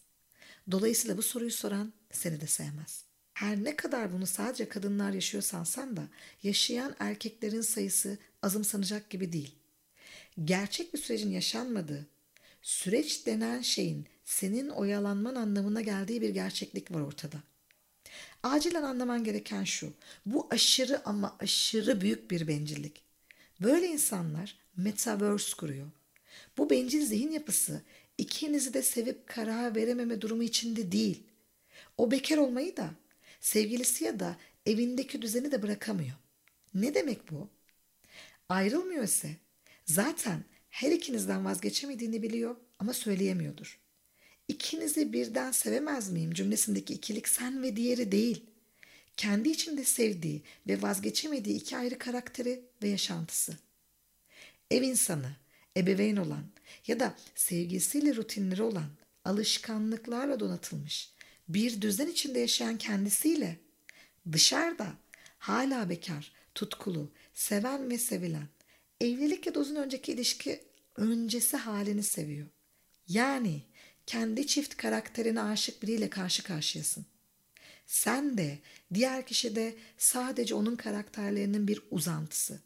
Dolayısıyla 0.70 1.16
bu 1.16 1.22
soruyu 1.22 1.50
soran 1.50 1.92
seni 2.12 2.40
de 2.40 2.46
sevmez. 2.46 3.04
Her 3.34 3.64
ne 3.64 3.76
kadar 3.76 4.12
bunu 4.12 4.26
sadece 4.26 4.68
kadınlar 4.68 5.10
yaşıyor 5.10 5.42
sansan 5.42 5.96
da 5.96 6.08
yaşayan 6.42 6.96
erkeklerin 6.98 7.60
sayısı 7.60 8.18
azımsanacak 8.42 9.10
gibi 9.10 9.32
değil. 9.32 9.54
Gerçek 10.44 10.94
bir 10.94 10.98
sürecin 10.98 11.30
yaşanmadığı, 11.30 12.06
süreç 12.62 13.26
denen 13.26 13.60
şeyin 13.60 14.06
senin 14.24 14.68
oyalanman 14.68 15.34
anlamına 15.34 15.80
geldiği 15.80 16.20
bir 16.22 16.28
gerçeklik 16.28 16.94
var 16.94 17.00
ortada. 17.00 17.36
Acilen 18.42 18.82
anlaman 18.82 19.24
gereken 19.24 19.64
şu. 19.64 19.92
Bu 20.26 20.46
aşırı 20.50 21.02
ama 21.04 21.36
aşırı 21.40 22.00
büyük 22.00 22.30
bir 22.30 22.48
bencillik. 22.48 23.02
Böyle 23.60 23.86
insanlar 23.86 24.58
metaverse 24.76 25.56
kuruyor. 25.56 25.86
Bu 26.58 26.70
bencil 26.70 27.06
zihin 27.06 27.30
yapısı 27.30 27.82
ikinizi 28.18 28.74
de 28.74 28.82
sevip 28.82 29.26
karar 29.26 29.74
verememe 29.74 30.20
durumu 30.20 30.42
içinde 30.42 30.92
değil. 30.92 31.22
O 31.98 32.10
bekar 32.10 32.36
olmayı 32.36 32.76
da 32.76 32.90
sevgilisi 33.40 34.04
ya 34.04 34.20
da 34.20 34.36
evindeki 34.66 35.22
düzeni 35.22 35.52
de 35.52 35.62
bırakamıyor. 35.62 36.16
Ne 36.74 36.94
demek 36.94 37.32
bu? 37.32 37.48
Ayrılmıyor 38.48 39.04
ise 39.04 39.36
zaten 39.86 40.44
her 40.68 40.92
ikinizden 40.92 41.44
vazgeçemediğini 41.44 42.22
biliyor 42.22 42.56
ama 42.78 42.92
söyleyemiyordur. 42.92 43.78
İkinizi 44.48 45.12
birden 45.12 45.52
sevemez 45.52 46.10
miyim 46.10 46.34
cümlesindeki 46.34 46.94
ikilik 46.94 47.28
sen 47.28 47.62
ve 47.62 47.76
diğeri 47.76 48.12
değil. 48.12 48.44
Kendi 49.16 49.48
içinde 49.48 49.84
sevdiği 49.84 50.42
ve 50.68 50.82
vazgeçemediği 50.82 51.56
iki 51.56 51.76
ayrı 51.76 51.98
karakteri 51.98 52.64
ve 52.82 52.88
yaşantısı. 52.88 53.56
Ev 54.70 54.82
insanı, 54.82 55.36
ebeveyn 55.76 56.16
olan 56.16 56.44
ya 56.86 57.00
da 57.00 57.16
sevgisiyle 57.34 58.16
rutinleri 58.16 58.62
olan, 58.62 58.90
alışkanlıklarla 59.24 60.40
donatılmış, 60.40 61.10
bir 61.48 61.80
düzen 61.80 62.06
içinde 62.06 62.38
yaşayan 62.38 62.78
kendisiyle 62.78 63.56
dışarıda 64.32 64.92
hala 65.38 65.90
bekar, 65.90 66.32
tutkulu, 66.54 67.12
seven 67.34 67.90
ve 67.90 67.98
sevilen, 67.98 68.48
evlilik 69.00 69.46
ya 69.46 69.54
da 69.54 69.60
uzun 69.60 69.76
önceki 69.76 70.12
ilişki 70.12 70.62
öncesi 70.96 71.56
halini 71.56 72.02
seviyor. 72.02 72.46
Yani 73.08 73.62
kendi 74.06 74.46
çift 74.46 74.76
karakterine 74.76 75.40
aşık 75.42 75.82
biriyle 75.82 76.10
karşı 76.10 76.42
karşıyasın. 76.42 77.06
Sen 77.86 78.38
de 78.38 78.58
diğer 78.94 79.26
kişi 79.26 79.56
de 79.56 79.76
sadece 79.98 80.54
onun 80.54 80.76
karakterlerinin 80.76 81.68
bir 81.68 81.82
uzantısı. 81.90 82.60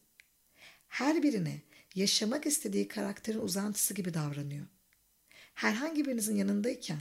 Her 0.88 1.22
birine 1.22 1.60
yaşamak 1.94 2.46
istediği 2.46 2.88
karakterin 2.88 3.38
uzantısı 3.38 3.94
gibi 3.94 4.14
davranıyor. 4.14 4.66
Herhangi 5.54 6.04
birinizin 6.04 6.36
yanındayken 6.36 7.00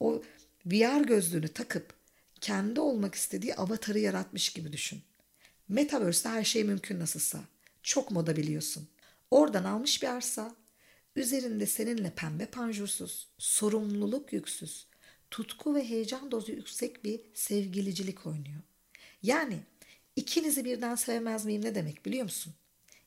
o 0.00 0.22
VR 0.66 1.04
gözlüğünü 1.04 1.48
takıp 1.48 1.94
kendi 2.40 2.80
olmak 2.80 3.14
istediği 3.14 3.54
avatarı 3.54 3.98
yaratmış 3.98 4.48
gibi 4.48 4.72
düşün. 4.72 5.02
Metaverse'de 5.68 6.28
her 6.28 6.44
şey 6.44 6.64
mümkün 6.64 7.00
nasılsa. 7.00 7.44
Çok 7.86 8.10
moda 8.10 8.36
biliyorsun. 8.36 8.88
Oradan 9.30 9.64
almış 9.64 10.02
bir 10.02 10.08
arsa, 10.08 10.56
üzerinde 11.16 11.66
seninle 11.66 12.10
pembe 12.10 12.46
panjursuz, 12.46 13.28
sorumluluk 13.38 14.32
yüksüz, 14.32 14.86
tutku 15.30 15.74
ve 15.74 15.88
heyecan 15.88 16.30
dozu 16.30 16.52
yüksek 16.52 17.04
bir 17.04 17.20
sevgilicilik 17.34 18.26
oynuyor. 18.26 18.60
Yani 19.22 19.60
ikinizi 20.16 20.64
birden 20.64 20.94
sevmez 20.94 21.44
miyim 21.44 21.64
ne 21.64 21.74
demek 21.74 22.06
biliyor 22.06 22.24
musun? 22.24 22.54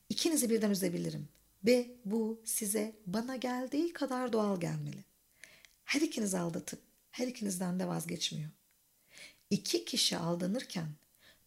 İkinizi 0.08 0.50
birden 0.50 0.70
üzebilirim. 0.70 1.28
Ve 1.64 1.90
bu 2.04 2.40
size 2.44 2.96
bana 3.06 3.36
geldiği 3.36 3.92
kadar 3.92 4.32
doğal 4.32 4.60
gelmeli. 4.60 5.04
Her 5.84 6.00
ikinizi 6.00 6.38
aldatıp 6.38 6.80
her 7.10 7.26
ikinizden 7.26 7.80
de 7.80 7.88
vazgeçmiyor. 7.88 8.50
İki 9.50 9.84
kişi 9.84 10.16
aldanırken 10.16 10.88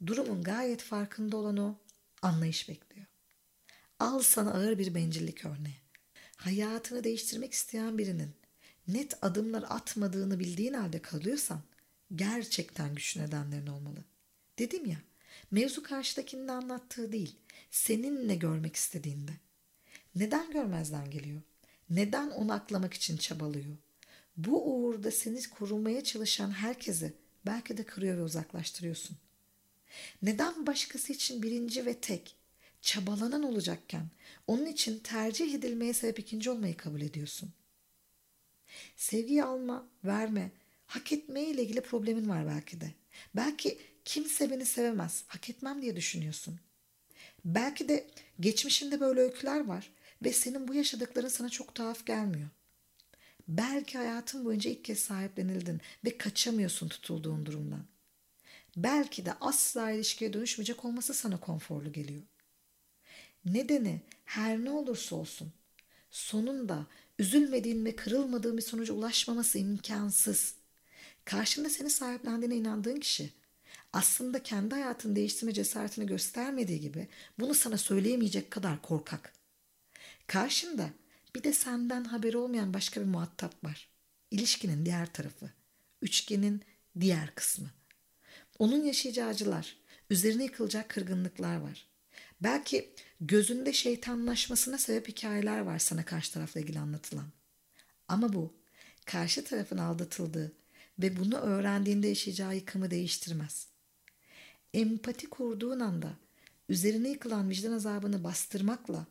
durumun 0.05 0.43
gayet 0.43 0.81
farkında 0.81 1.37
olan 1.37 1.57
o 1.57 1.75
anlayış 2.21 2.69
bekliyor. 2.69 3.12
Al 4.03 4.19
sana 4.19 4.53
ağır 4.53 4.77
bir 4.77 4.95
bencillik 4.95 5.45
örneği. 5.45 5.75
Hayatını 6.35 7.03
değiştirmek 7.03 7.53
isteyen 7.53 7.97
birinin 7.97 8.31
net 8.87 9.23
adımlar 9.23 9.63
atmadığını 9.69 10.39
bildiğin 10.39 10.73
halde 10.73 11.01
kalıyorsan 11.01 11.61
gerçekten 12.15 12.95
güçlü 12.95 13.21
nedenlerin 13.21 13.67
olmalı. 13.67 14.03
Dedim 14.59 14.85
ya 14.85 14.97
mevzu 15.51 15.83
karşıdakinin 15.83 16.47
anlattığı 16.47 17.11
değil 17.11 17.35
seninle 17.71 18.35
görmek 18.35 18.75
istediğinde. 18.75 19.31
Neden 20.15 20.51
görmezden 20.51 21.11
geliyor? 21.11 21.41
Neden 21.89 22.29
onu 22.29 22.53
aklamak 22.53 22.93
için 22.93 23.17
çabalıyor? 23.17 23.77
Bu 24.37 24.73
uğurda 24.73 25.11
seni 25.11 25.49
korumaya 25.49 26.03
çalışan 26.03 26.51
herkesi 26.51 27.13
belki 27.45 27.77
de 27.77 27.83
kırıyor 27.83 28.17
ve 28.17 28.23
uzaklaştırıyorsun. 28.23 29.17
Neden 30.21 30.67
başkası 30.67 31.13
için 31.13 31.43
birinci 31.43 31.85
ve 31.85 31.93
tek, 31.93 32.42
çabalanan 32.83 33.43
olacakken 33.43 34.09
onun 34.47 34.65
için 34.65 34.99
tercih 34.99 35.53
edilmeye 35.53 35.93
sebep 35.93 36.19
ikinci 36.19 36.49
olmayı 36.49 36.77
kabul 36.77 37.01
ediyorsun? 37.01 37.53
Sevgiyi 38.95 39.43
alma, 39.43 39.87
verme, 40.03 40.51
hak 40.85 41.11
etmeye 41.11 41.49
ile 41.49 41.63
ilgili 41.63 41.81
problemin 41.81 42.29
var 42.29 42.47
belki 42.47 42.81
de. 42.81 42.93
Belki 43.35 43.77
kimse 44.05 44.51
beni 44.51 44.65
sevemez, 44.65 45.23
hak 45.27 45.49
etmem 45.49 45.81
diye 45.81 45.95
düşünüyorsun. 45.95 46.59
Belki 47.45 47.89
de 47.89 48.07
geçmişinde 48.39 48.99
böyle 48.99 49.19
öyküler 49.19 49.65
var 49.65 49.91
ve 50.23 50.33
senin 50.33 50.67
bu 50.67 50.73
yaşadıkların 50.73 51.27
sana 51.27 51.49
çok 51.49 51.75
tuhaf 51.75 52.05
gelmiyor. 52.05 52.49
Belki 53.47 53.97
hayatın 53.97 54.45
boyunca 54.45 54.69
ilk 54.69 54.85
kez 54.85 54.99
sahiplenildin 54.99 55.81
ve 56.05 56.17
kaçamıyorsun 56.17 56.87
tutulduğun 56.87 57.45
durumdan. 57.45 57.85
Belki 58.77 59.25
de 59.25 59.33
asla 59.41 59.91
ilişkiye 59.91 60.33
dönüşmeyecek 60.33 60.85
olması 60.85 61.13
sana 61.13 61.39
konforlu 61.39 61.91
geliyor. 61.91 62.23
Nedeni 63.45 64.01
her 64.25 64.65
ne 64.65 64.69
olursa 64.69 65.15
olsun 65.15 65.53
sonunda 66.11 66.87
üzülmediğin 67.19 67.85
ve 67.85 67.95
kırılmadığın 67.95 68.57
bir 68.57 68.61
sonuca 68.61 68.93
ulaşmaması 68.93 69.57
imkansız. 69.57 70.55
Karşında 71.25 71.69
seni 71.69 71.89
sahiplendiğine 71.89 72.55
inandığın 72.55 72.99
kişi 72.99 73.33
aslında 73.93 74.43
kendi 74.43 74.75
hayatını 74.75 75.15
değiştirme 75.15 75.53
cesaretini 75.53 76.07
göstermediği 76.07 76.79
gibi 76.79 77.07
bunu 77.39 77.53
sana 77.53 77.77
söyleyemeyecek 77.77 78.51
kadar 78.51 78.81
korkak. 78.81 79.33
Karşında 80.27 80.89
bir 81.35 81.43
de 81.43 81.53
senden 81.53 82.03
haberi 82.03 82.37
olmayan 82.37 82.73
başka 82.73 83.01
bir 83.01 83.05
muhatap 83.05 83.63
var. 83.63 83.89
İlişkinin 84.31 84.85
diğer 84.85 85.13
tarafı. 85.13 85.49
Üçgenin 86.01 86.61
diğer 86.99 87.35
kısmı. 87.35 87.71
Onun 88.59 88.83
yaşayacağı 88.83 89.29
acılar, 89.29 89.77
üzerine 90.09 90.43
yıkılacak 90.43 90.89
kırgınlıklar 90.89 91.57
var. 91.57 91.87
Belki 92.43 92.93
gözünde 93.21 93.73
şeytanlaşmasına 93.73 94.77
sebep 94.77 95.07
hikayeler 95.07 95.59
var 95.59 95.79
sana 95.79 96.05
karşı 96.05 96.33
tarafla 96.33 96.59
ilgili 96.59 96.79
anlatılan. 96.79 97.27
Ama 98.07 98.33
bu 98.33 98.53
karşı 99.05 99.43
tarafın 99.43 99.77
aldatıldığı 99.77 100.51
ve 100.99 101.17
bunu 101.17 101.35
öğrendiğinde 101.35 102.07
yaşayacağı 102.07 102.55
yıkımı 102.55 102.91
değiştirmez. 102.91 103.67
Empati 104.73 105.29
kurduğun 105.29 105.79
anda 105.79 106.17
üzerine 106.69 107.09
yıkılan 107.09 107.49
vicdan 107.49 107.71
azabını 107.71 108.23
bastırmakla 108.23 109.05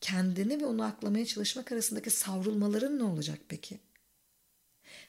kendini 0.00 0.60
ve 0.60 0.66
onu 0.66 0.84
aklamaya 0.84 1.26
çalışmak 1.26 1.72
arasındaki 1.72 2.10
savrulmaların 2.10 2.98
ne 2.98 3.02
olacak 3.02 3.38
peki? 3.48 3.80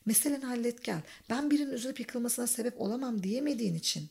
Meseleni 0.05 0.45
hallet 0.45 0.83
gel. 0.83 1.01
Ben 1.29 1.51
birinin 1.51 1.73
üzülüp 1.73 1.99
yıkılmasına 1.99 2.47
sebep 2.47 2.81
olamam 2.81 3.23
diyemediğin 3.23 3.75
için 3.75 4.09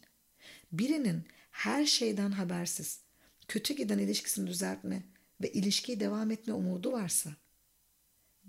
birinin 0.72 1.24
her 1.50 1.86
şeyden 1.86 2.30
habersiz 2.30 3.03
kötü 3.48 3.74
giden 3.74 3.98
ilişkisini 3.98 4.46
düzeltme 4.46 5.02
ve 5.42 5.52
ilişkiyi 5.52 6.00
devam 6.00 6.30
etme 6.30 6.54
umudu 6.54 6.92
varsa 6.92 7.30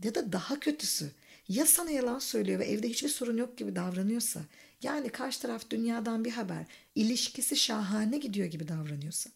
ya 0.03 0.15
da 0.15 0.31
daha 0.33 0.59
kötüsü 0.59 1.11
ya 1.47 1.65
sana 1.65 1.91
yalan 1.91 2.19
söylüyor 2.19 2.59
ve 2.59 2.65
evde 2.65 2.89
hiçbir 2.89 3.09
sorun 3.09 3.37
yok 3.37 3.57
gibi 3.57 3.75
davranıyorsa 3.75 4.41
yani 4.83 5.09
karşı 5.09 5.41
taraf 5.41 5.69
dünyadan 5.69 6.25
bir 6.25 6.31
haber 6.31 6.65
ilişkisi 6.95 7.55
şahane 7.57 8.17
gidiyor 8.17 8.47
gibi 8.47 8.67
davranıyorsa 8.67 9.29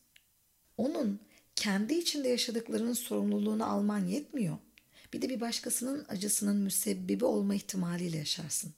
onun 0.77 1.19
kendi 1.55 1.93
içinde 1.93 2.27
yaşadıklarının 2.27 2.93
sorumluluğunu 2.93 3.65
alman 3.65 4.05
yetmiyor. 4.05 4.57
Bir 5.13 5.21
de 5.21 5.29
bir 5.29 5.41
başkasının 5.41 6.05
acısının 6.09 6.57
müsebbibi 6.57 7.25
olma 7.25 7.55
ihtimaliyle 7.55 8.17
yaşarsın. 8.17 8.73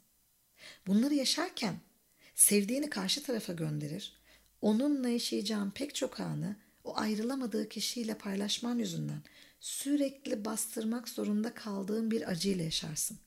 Bunları 0.88 1.13
yaşarken 1.13 1.75
sevdiğini 2.35 2.89
karşı 2.89 3.23
tarafa 3.23 3.53
gönderir. 3.53 4.13
Onunla 4.61 5.09
yaşayacağın 5.09 5.71
pek 5.71 5.95
çok 5.95 6.19
anı 6.19 6.55
o 6.83 6.97
ayrılamadığı 6.97 7.69
kişiyle 7.69 8.17
paylaşman 8.17 8.79
yüzünden 8.79 9.21
sürekli 9.59 10.45
bastırmak 10.45 11.09
zorunda 11.09 11.53
kaldığın 11.53 12.11
bir 12.11 12.29
acıyla 12.29 12.63
yaşarsın. 12.63 13.17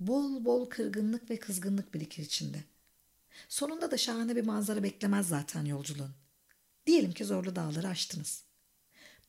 Bol 0.00 0.44
bol 0.44 0.70
kırgınlık 0.70 1.30
ve 1.30 1.36
kızgınlık 1.36 1.94
birikir 1.94 2.22
içinde. 2.22 2.64
Sonunda 3.48 3.90
da 3.90 3.96
şahane 3.96 4.36
bir 4.36 4.44
manzara 4.44 4.82
beklemez 4.82 5.28
zaten 5.28 5.64
yolculuğun. 5.64 6.14
Diyelim 6.86 7.12
ki 7.12 7.24
zorlu 7.24 7.56
dağları 7.56 7.88
aştınız. 7.88 8.44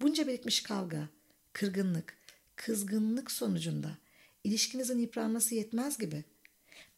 Bunca 0.02 0.28
birikmiş 0.28 0.64
kavga, 0.64 1.10
kırgınlık, 1.54 2.18
kızgınlık 2.56 3.32
sonucunda 3.32 3.98
ilişkinizin 4.44 5.00
yıpranması 5.00 5.56
yetmez 5.56 5.98
gibi 5.98 6.24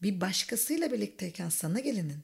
bir 0.01 0.21
başkasıyla 0.21 0.91
birlikteyken 0.91 1.49
sana 1.49 1.79
gelenin 1.79 2.19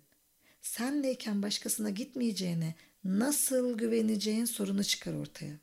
senleyken 0.61 1.43
başkasına 1.43 1.89
gitmeyeceğine 1.89 2.75
nasıl 3.05 3.77
güveneceğin 3.77 4.45
sorunu 4.45 4.83
çıkar 4.83 5.13
ortaya. 5.13 5.59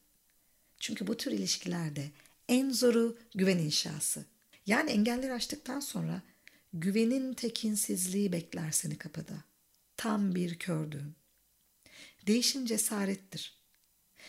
Çünkü 0.78 1.06
bu 1.06 1.16
tür 1.16 1.32
ilişkilerde 1.32 2.10
en 2.48 2.70
zoru 2.70 3.16
güven 3.34 3.58
inşası. 3.58 4.24
Yani 4.66 4.90
engelleri 4.90 5.32
aştıktan 5.32 5.80
sonra 5.80 6.22
güvenin 6.72 7.34
tekinsizliği 7.34 8.32
bekler 8.32 8.70
seni 8.70 8.98
kapıda. 8.98 9.44
Tam 9.96 10.34
bir 10.34 10.58
kördüğün. 10.58 11.14
Değişim 12.26 12.66
cesarettir. 12.66 13.56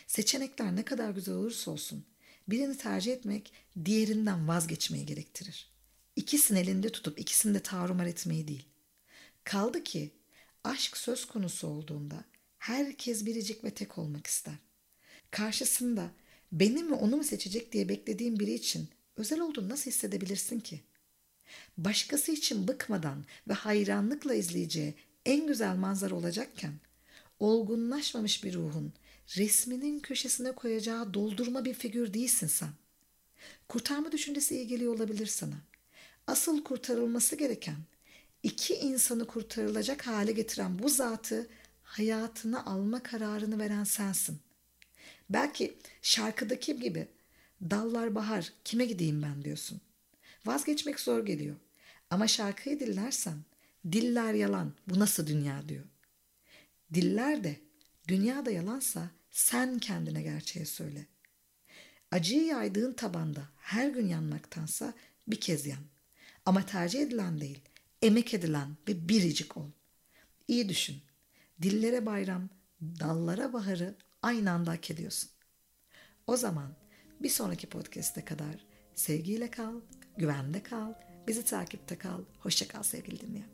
Seçenekler 0.08 0.76
ne 0.76 0.86
kadar 0.86 1.10
güzel 1.10 1.36
olursa 1.36 1.72
olsun 1.72 2.06
birini 2.48 2.78
tercih 2.78 3.14
etmek 3.14 3.54
diğerinden 3.86 4.48
vazgeçmeyi 4.48 5.06
gerektirir. 5.06 5.72
İkisini 6.16 6.60
elinde 6.60 6.90
tutup 6.90 7.20
ikisini 7.20 7.54
de 7.54 7.60
tarumar 7.60 8.06
etmeyi 8.06 8.48
değil. 8.48 8.66
Kaldı 9.44 9.84
ki 9.84 10.12
aşk 10.64 10.98
söz 10.98 11.26
konusu 11.26 11.68
olduğunda 11.68 12.24
herkes 12.64 13.26
biricik 13.26 13.64
ve 13.64 13.70
tek 13.70 13.98
olmak 13.98 14.28
ister. 14.28 14.54
Karşısında 15.32 16.12
beni 16.52 16.84
mi 16.84 16.94
onu 16.94 17.18
mu 17.18 17.24
seçecek 17.24 17.72
diye 17.72 17.90
beklediğin 17.90 18.40
biri 18.40 18.54
için 18.54 18.90
özel 19.18 19.40
olduğunu 19.40 19.70
nasıl 19.70 19.92
hissedebilirsin 19.92 20.60
ki? 20.60 20.82
Başkası 21.78 22.32
için 22.32 22.68
bıkmadan 22.68 23.26
ve 23.48 23.54
hayranlıkla 23.54 24.34
izleyeceği 24.34 24.94
en 25.26 25.48
güzel 25.48 25.76
manzara 25.76 26.16
olacakken 26.16 26.74
olgunlaşmamış 27.40 28.44
bir 28.44 28.54
ruhun 28.54 28.94
resminin 29.38 30.00
köşesine 30.00 30.52
koyacağı 30.52 31.14
doldurma 31.14 31.66
bir 31.66 31.74
figür 31.74 32.14
değilsin 32.14 32.48
sen. 32.48 32.70
Kurtarma 33.70 34.12
düşüncesi 34.12 34.56
iyi 34.56 34.68
geliyor 34.68 34.96
olabilir 34.96 35.28
sana. 35.28 35.56
Asıl 36.28 36.64
kurtarılması 36.64 37.36
gereken, 37.36 37.78
iki 38.44 38.76
insanı 38.76 39.28
kurtarılacak 39.28 40.08
hale 40.08 40.32
getiren 40.32 40.80
bu 40.80 40.90
zatı 40.90 41.50
hayatına 41.94 42.66
alma 42.66 43.04
kararını 43.04 43.60
veren 43.60 43.84
sensin. 43.84 44.40
Belki 45.30 45.78
şarkıdaki 46.02 46.80
gibi 46.80 47.08
dallar 47.62 48.16
bahar 48.16 48.54
kime 48.64 48.86
gideyim 48.86 49.22
ben 49.24 49.44
diyorsun. 49.44 49.82
Vazgeçmek 50.46 51.00
zor 51.00 51.26
geliyor. 51.26 51.56
Ama 52.10 52.28
şarkıyı 52.28 52.80
dinlersen 52.80 53.38
diller 53.92 54.34
yalan 54.34 54.74
bu 54.88 55.00
nasıl 55.00 55.28
dünya 55.28 55.70
diyor. 55.70 55.86
Diller 56.94 57.44
de 57.44 57.60
dünya 58.08 58.46
da 58.46 58.52
yalansa 58.52 59.10
sen 59.32 59.80
kendine 59.80 60.22
gerçeği 60.22 60.66
söyle. 60.66 61.06
Acıyı 62.12 62.46
yaydığın 62.46 62.94
tabanda 62.94 63.50
her 63.58 63.90
gün 63.90 64.08
yanmaktansa 64.08 64.94
bir 65.28 65.40
kez 65.40 65.66
yan. 65.66 65.84
Ama 66.46 66.66
tercih 66.66 67.02
edilen 67.02 67.40
değil, 67.40 67.60
emek 68.02 68.34
edilen 68.34 68.78
ve 68.88 69.10
biricik 69.10 69.58
ol. 69.58 69.70
İyi 70.48 70.70
düşün. 70.70 71.02
Dillere 71.62 72.06
bayram, 72.06 72.50
dallara 72.82 73.54
baharı 73.54 73.96
aynı 74.22 74.52
anda 74.52 74.72
hak 74.72 74.92
ediyorsun. 74.92 75.30
O 76.28 76.38
zaman 76.38 76.76
bir 77.22 77.30
sonraki 77.30 77.70
podcast'e 77.70 78.26
kadar 78.26 78.66
sevgiyle 78.96 79.52
kal, 79.52 79.82
güvende 80.18 80.64
kal, 80.64 80.94
bizi 81.28 81.46
takipte 81.46 81.98
kal. 81.98 82.22
Hoşça 82.40 82.68
kal 82.68 82.84
sevgili 82.84 83.20
dinleyen. 83.20 83.53